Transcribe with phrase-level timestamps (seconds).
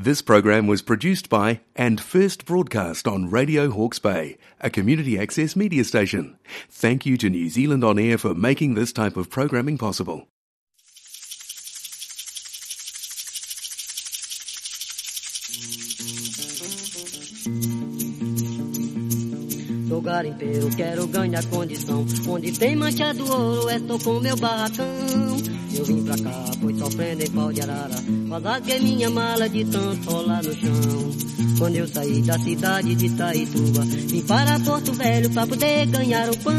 [0.00, 5.56] This program was produced by and first broadcast on Radio Hawke's Bay, a community access
[5.56, 6.38] media station.
[6.70, 10.28] Thank you to New Zealand On Air for making this type of programming possible.
[19.88, 22.06] Sou garimpeiro, quero ganhar condição.
[22.28, 22.78] Onde tem
[23.20, 25.37] ouro, é tô com meu barracão.
[25.78, 27.94] Eu vim pra cá, foi sofrendo em pau de arara.
[28.42, 31.12] Rasguei minha mala de tanto rolar no chão.
[31.56, 36.36] Quando eu saí da cidade de Itaituba, vim para Porto Velho pra poder ganhar o
[36.38, 36.54] pão.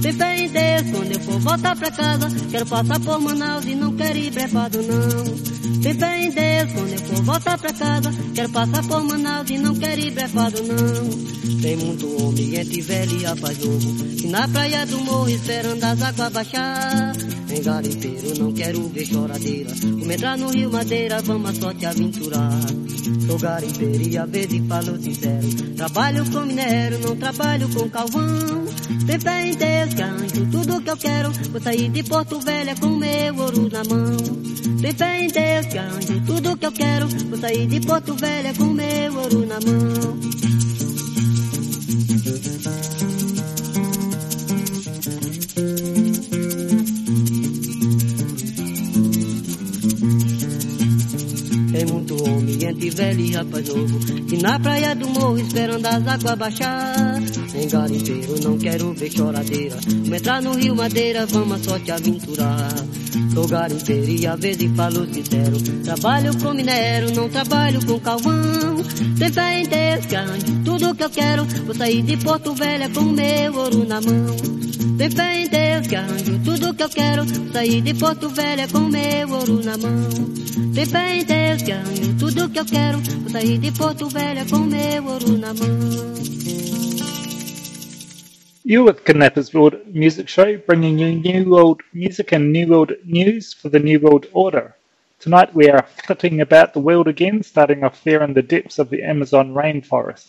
[0.00, 3.74] Tem fé em Deus, quando eu for voltar pra casa, quero passar por Manaus e
[3.74, 5.80] não quero ir brefado não.
[5.82, 9.58] Tem fé em Deus, quando eu for voltar pra casa, quero passar por Manaus e
[9.58, 11.60] não quero ir brefado não.
[11.60, 16.02] Tem muito homem, gente velha e rapaz novo, que na praia do morro esperando as
[16.02, 17.12] águas baixar.
[17.52, 22.60] Em garimpeiro não quero ver choradeira, como entrar no Rio Madeira, vamos só te aventurar.
[23.26, 28.64] Sou garimpeiro e a vezes falo sincero, trabalho com minério, não trabalho com calvão.
[29.06, 32.88] Tem fé em Deus arranjo tudo que eu quero, vou sair de Porto Velho com
[32.88, 34.16] meu ouro na mão.
[34.80, 38.64] Tem fé em Deus arranjo tudo que eu quero, vou sair de Porto Velho com
[38.66, 40.49] meu ouro na mão.
[52.72, 53.98] Gente velha e rapaz novo.
[54.32, 57.22] E na praia do morro esperando as águas baixar.
[57.54, 59.76] Em garimpeiro não quero ver choradeira.
[59.86, 62.74] Vamos entrar no rio Madeira, vamos só te aventurar.
[63.34, 65.60] Sou garimpeiro e a vezes falo sincero.
[65.84, 68.76] Trabalho com minério, não trabalho com calvão
[69.18, 71.44] Tem fé em Deus que tudo que eu quero.
[71.66, 76.38] Vou sair de Porto Velho com meu ouro na mão Fé em Deus que arranjo
[76.42, 80.08] tudo que eu quero de Porto Velho com meu ouro na mão
[80.72, 86.20] que arranjo tudo que eu quero de Porto Velho com meu ouro na mão
[88.64, 93.68] You're with World Music Show, bringing you new world music and new world news for
[93.68, 94.76] the new world order.
[95.18, 98.88] Tonight we are flitting about the world again, starting off there in the depths of
[98.88, 100.28] the Amazon rainforest.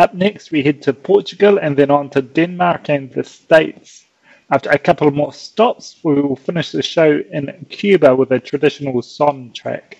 [0.00, 4.06] Up next, we head to Portugal and then on to Denmark and the States.
[4.50, 9.02] After a couple more stops, we will finish the show in Cuba with a traditional
[9.02, 9.98] son track.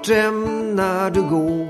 [0.00, 1.68] Vart ämnar du gå?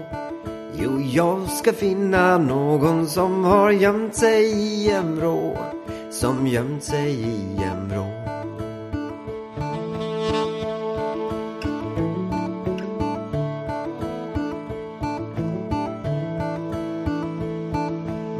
[0.74, 5.58] Jo, jag ska finna någon som har gömt sig i en vrå,
[6.10, 8.06] som gömt sig i en vrå.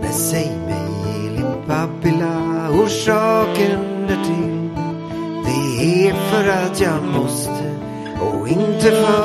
[0.00, 4.70] Men säg mig Elin Papila, orsaken därtill
[5.44, 7.70] det är för att jag måste
[8.20, 9.19] och inte för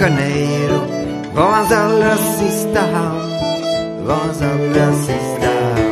[0.00, 0.80] Janeiro.
[1.34, 3.30] Var hans allra sista hamn.
[4.06, 5.88] Var hans allra sista hamn.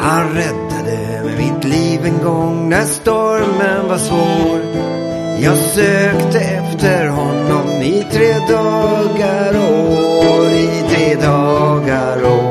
[0.00, 4.60] Han räddade mitt liv en gång när stormen var svår.
[5.40, 12.41] Jag sökte efter honom i tre dagar år, i tre dagar år.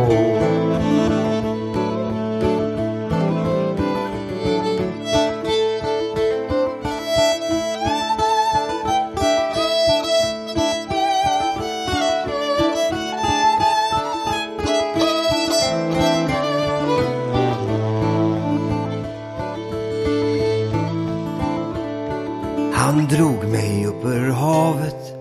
[22.81, 25.13] Han drog mig upp ur havet.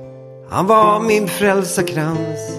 [0.48, 2.56] Han var min frälsarkrans.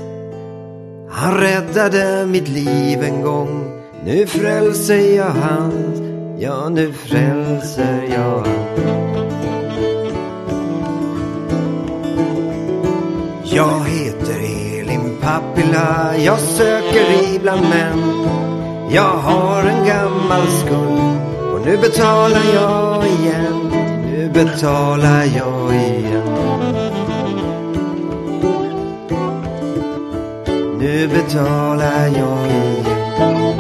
[1.10, 3.82] Han räddade mitt liv en gång.
[4.06, 6.02] Nu frälser jag hans.
[6.38, 8.82] Ja, nu frälser jag hans.
[13.44, 14.40] Jag heter
[14.80, 16.18] Elin Pappila.
[16.18, 18.28] Jag söker ibland män.
[18.92, 21.18] Jag har en gammal skuld.
[21.54, 23.71] Och nu betalar jag igen.
[24.34, 26.24] Nu betalar jag igen.
[30.80, 33.58] Nu betalar jag igen.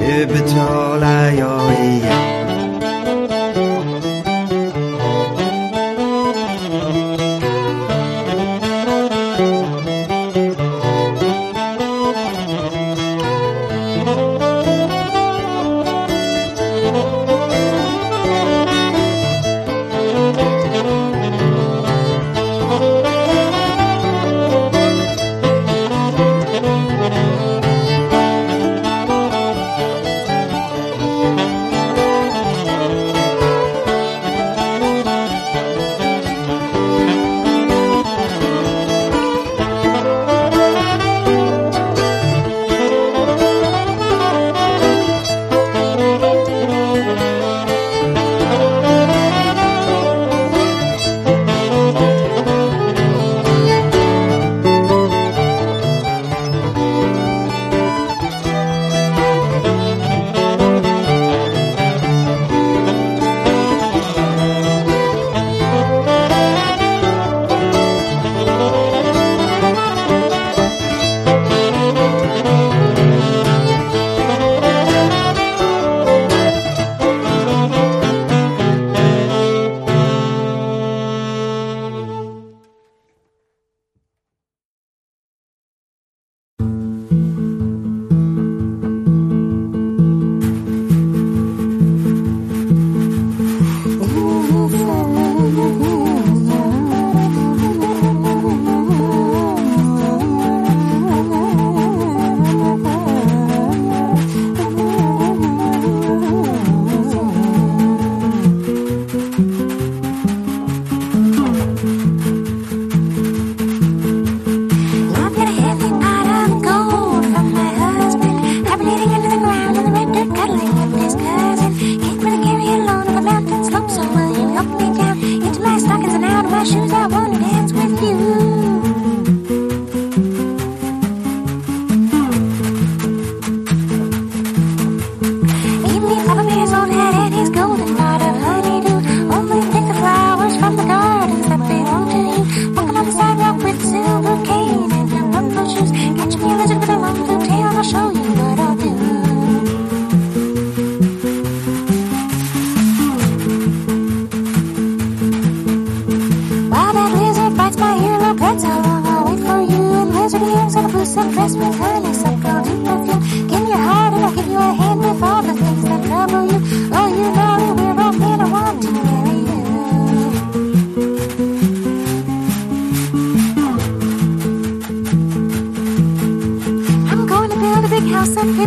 [0.00, 2.31] Nu betalar jag igen.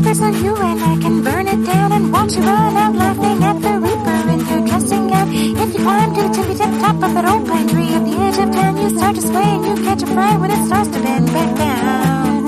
[0.06, 3.44] House of you and I can burn it down and watch you run out laughing
[3.44, 5.34] at the reaper in your dressing gown.
[5.34, 8.16] If you climb to the tippy tip top of that old pine tree at the
[8.22, 10.90] edge of town, you start to sway and you catch a fly when it starts
[10.90, 12.46] to bend back down.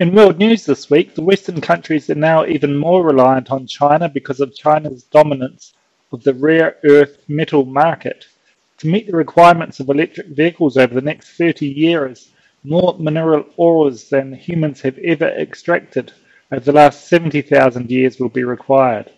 [0.00, 4.08] In world news this week, the Western countries are now even more reliant on China
[4.08, 5.74] because of China's dominance
[6.10, 8.26] of the rare earth metal market.
[8.82, 12.30] To meet the requirements of electric vehicles over the next 30 years,
[12.64, 16.12] more mineral ores than humans have ever extracted
[16.50, 19.08] over the last 70,000 years will be required.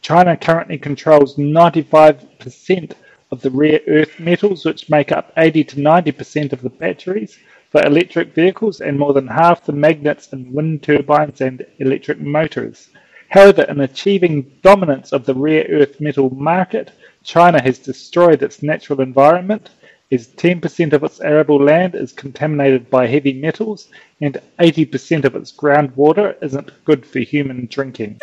[0.00, 2.94] China currently controls 95%
[3.30, 7.38] of the rare earth metals, which make up 80 to 90% of the batteries
[7.70, 12.88] for electric vehicles and more than half the magnets in wind turbines and electric motors.
[13.28, 16.90] However, in achieving dominance of the rare earth metal market,
[17.28, 19.68] China has destroyed its natural environment
[20.10, 23.88] as 10% of its arable land is contaminated by heavy metals
[24.22, 28.18] and 80% of its groundwater isn't good for human drinking.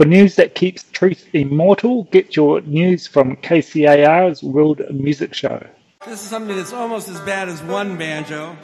[0.00, 5.62] For news that keeps truth immortal, get your news from KCAR's World Music Show.
[6.06, 8.56] This is something that's almost as bad as one banjo.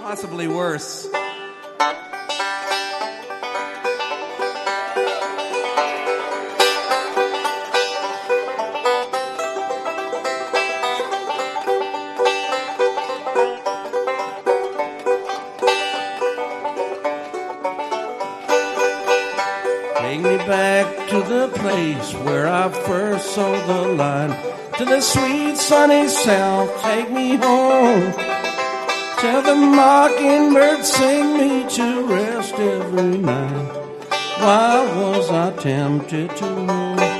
[0.00, 1.06] Possibly worse.
[20.46, 24.30] Back to the place where I first saw the line.
[24.78, 28.12] To the sweet sunny south, take me home.
[29.18, 33.72] Tell the mockingbird sing me to rest every night.
[34.38, 37.11] Why was I tempted to roam?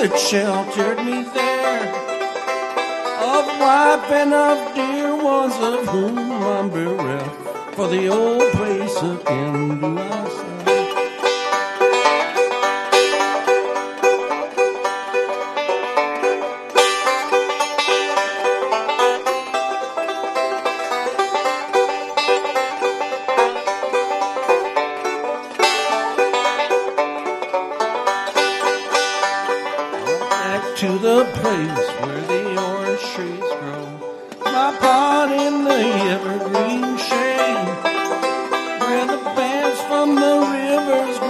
[0.00, 1.82] That sheltered me there,
[3.20, 7.74] of wife and of dear ones of whom I'm bereft.
[7.76, 10.49] For the old place again do I sigh.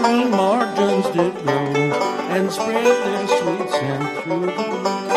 [0.03, 1.73] Green margins did grow
[2.35, 5.11] and spread their sweet scent through the wind.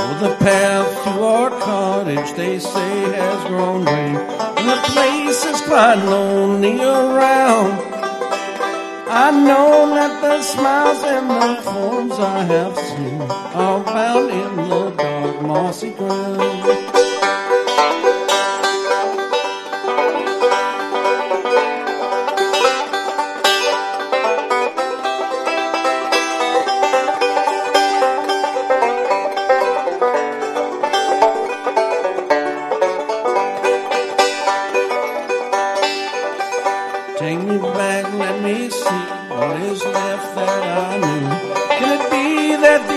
[0.00, 5.60] Oh, the path to our cottage, they say, has grown green, and the place is
[5.62, 7.98] quite lonely around.
[9.10, 14.90] I know that the smiles and the forms I have seen are found in the
[14.96, 16.57] dark mossy ground.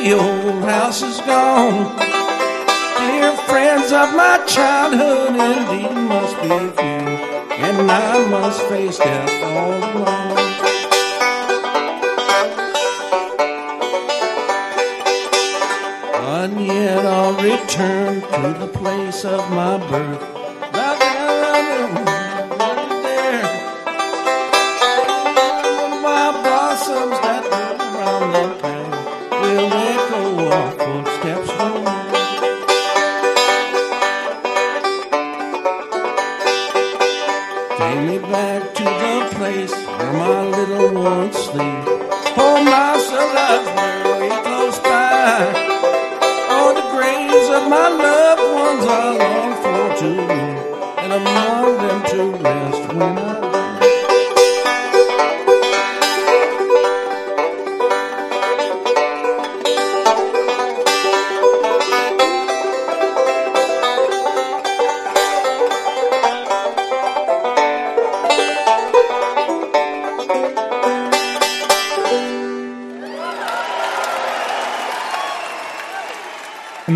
[0.03, 1.95] The old house is gone?
[2.97, 7.05] Dear friends of my childhood, indeed must be few,
[7.65, 10.35] and I must face death all alone.
[16.13, 20.40] But yet I'll return to the place of my birth.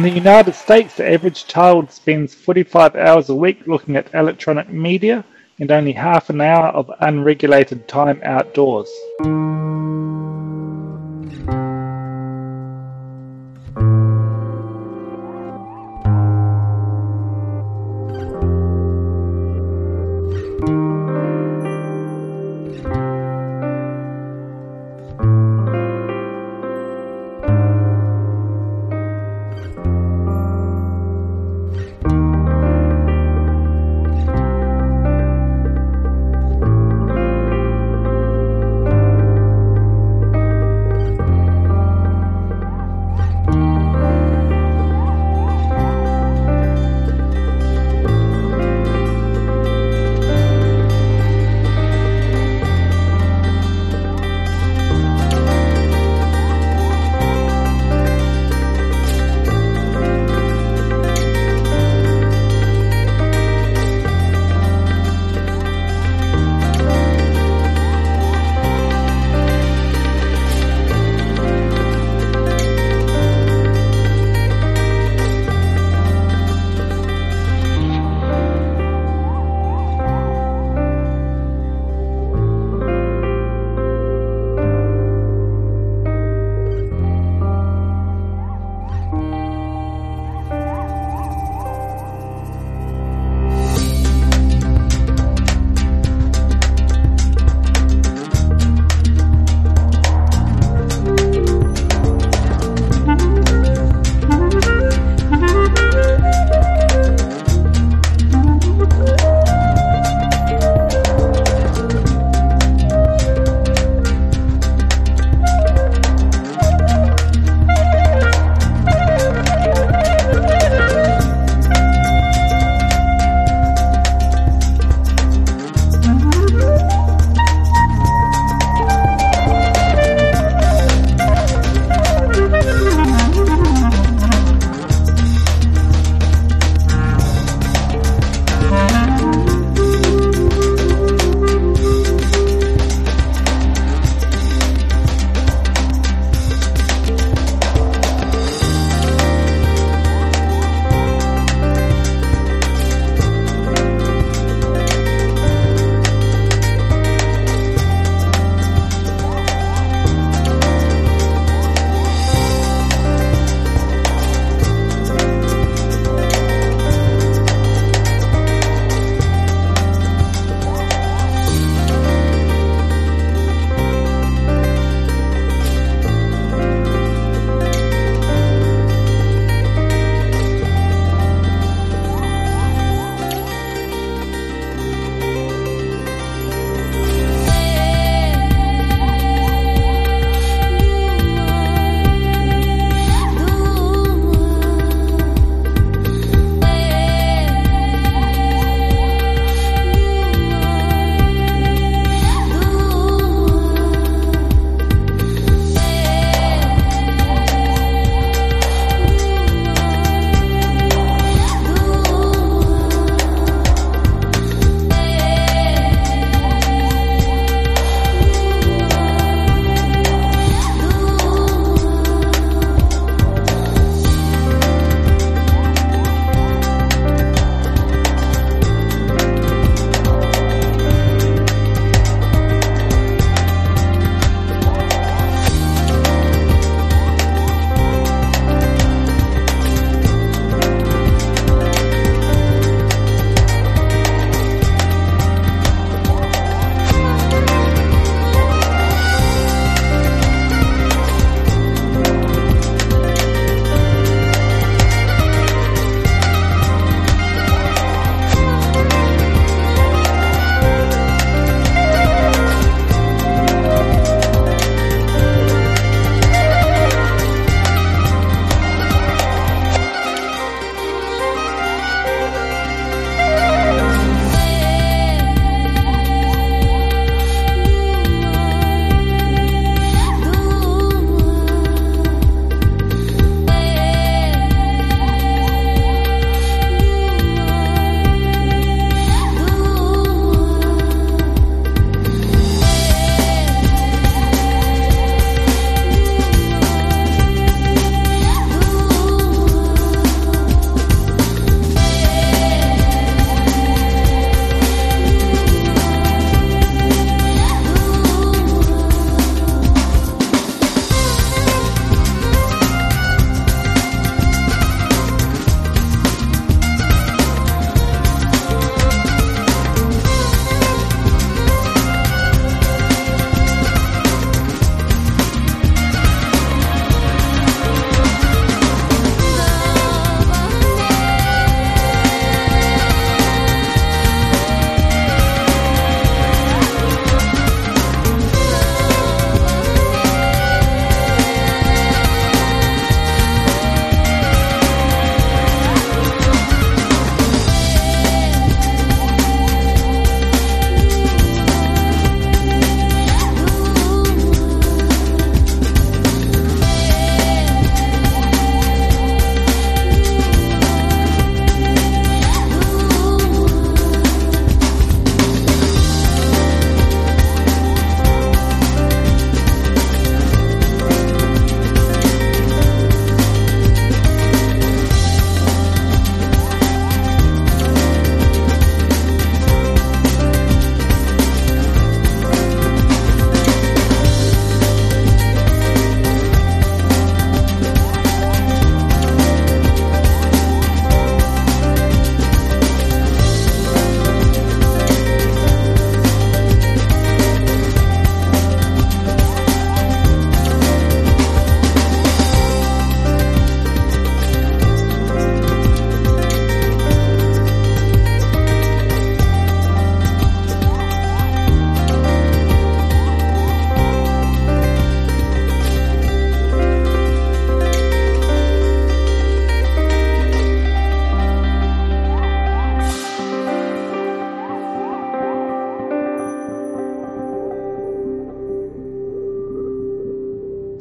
[0.06, 5.26] The United States, the average child spends 45 hours a week looking at electronic media
[5.60, 8.88] and only half an hour of unregulated time outdoors.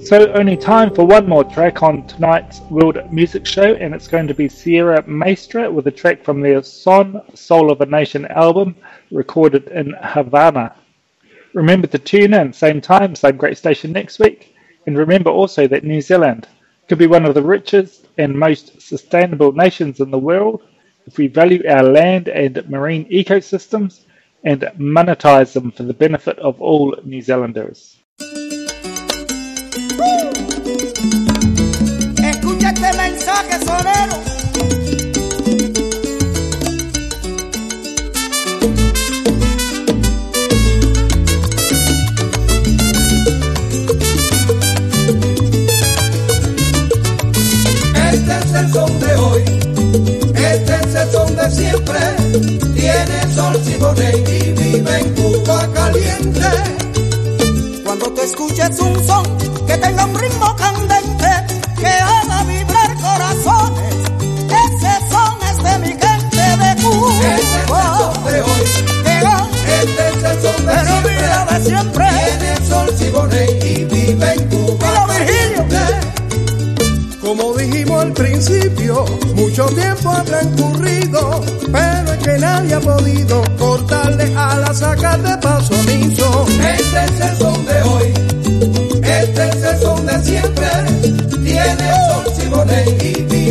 [0.04, 4.28] So, only time for one more track on tonight's World Music Show, and it's going
[4.28, 8.76] to be Sierra Maestra with a track from their Son Soul of a Nation album
[9.10, 10.74] recorded in Havana.
[11.54, 14.54] Remember to tune in, same time, same great station next week,
[14.86, 16.48] and remember also that New Zealand
[16.86, 20.64] could be one of the richest and most sustainable nations in the world
[21.06, 24.02] if we value our land and marine ecosystems
[24.44, 28.03] and monetize them for the benefit of all New Zealanders.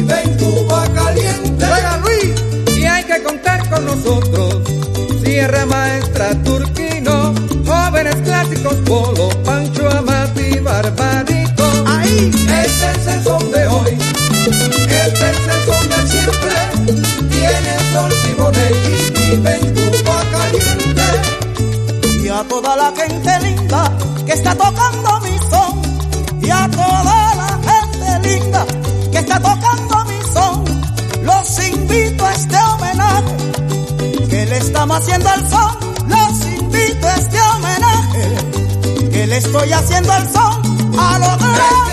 [0.04, 1.66] Vive en Cuba caliente.
[1.66, 4.62] Juega Luis y hay que contar con nosotros.
[5.24, 7.34] Sierra Maestra Turquino,
[7.66, 11.66] jóvenes clásicos Polo, Pancho Amati, Barbarito.
[11.88, 13.98] Ahí, este es el son de hoy,
[14.40, 16.56] este es el son de siempre.
[17.30, 21.08] Tiene sol Simone y vive en Cuba caliente.
[22.24, 23.13] Y a toda la gente
[34.94, 35.78] haciendo el son,
[36.08, 40.62] los invito a este homenaje que le estoy haciendo el sol
[40.98, 41.93] a lograr.